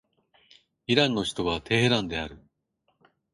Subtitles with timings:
[0.87, 2.39] イランの首都はテヘランである